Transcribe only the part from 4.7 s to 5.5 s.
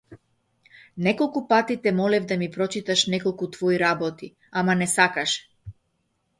не сакаше.